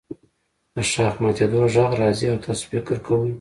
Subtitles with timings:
[0.75, 3.29] د ښاخ ماتیدو غږ راځي او تاسو فکر کوئ